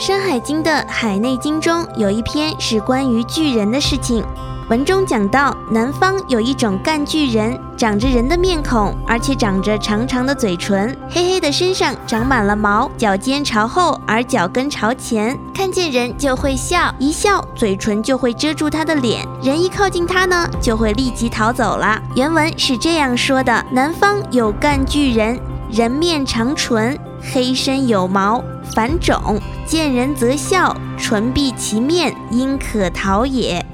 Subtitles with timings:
[0.00, 4.24] 山海经》的《海内经》中有一篇是关于巨人的事情。
[4.70, 22.00] 文中讲到，南方有一种干巨人，长着人的面孔，而且长着长长的嘴唇，黑黑的身上长满了毛，脚尖朝后，而脚跟朝前，看见人就会笑，一笑嘴唇就会遮住他的脸，人一靠近他呢，就会立即逃走了。
[22.14, 25.38] 原文是这样说的：南方有干巨人，
[25.70, 26.98] 人面长唇，
[27.34, 28.42] 黑身有毛。
[28.74, 33.64] 反种见人则笑，唇闭其面，应可逃也。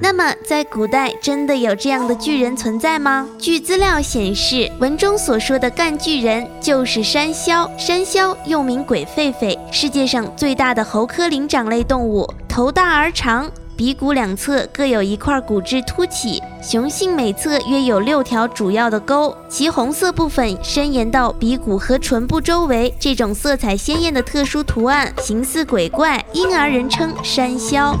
[0.00, 3.26] 那么，在古代真的有这样的巨人存在吗？
[3.36, 7.68] 据资料显示，文中所说的干巨人就是山魈。
[7.76, 13.50] 山魈又名鬼狒狒，世界上最大的猴科灵长类动物，头大而长。
[13.78, 22.92] 鼻骨两侧各有一块骨质凸起，雄性每侧约有六条主要的沟，其红色部分伸延到鼻骨和唇部周围。
[22.98, 27.94] 这种色彩鲜艳的特殊图案，形似鬼怪，因而人称山魈。《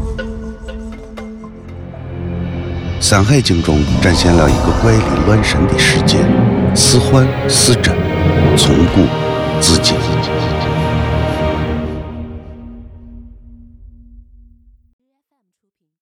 [3.00, 6.18] 山海经》中展现了一个怪力乱神的世界，
[6.74, 7.94] 似幻似真，
[8.56, 9.06] 从古
[9.60, 9.94] 至今。